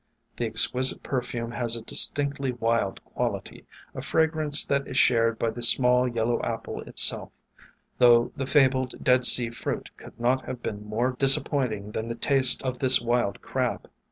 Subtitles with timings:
[0.35, 5.51] The exquisite per fume has a distinctly wild quality, a fragrance that is shared by
[5.51, 7.39] the small yellow apple itself,
[7.99, 12.63] though the fabled Dead Sea fruit could not have been more disappointing than the taste
[12.63, 13.91] of this Wild Crab.